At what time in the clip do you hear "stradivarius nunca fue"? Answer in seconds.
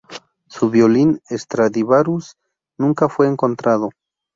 1.29-3.27